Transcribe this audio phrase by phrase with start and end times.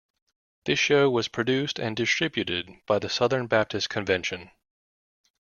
[0.65, 4.49] This show was produced and distributed by the Southern Baptist Convention.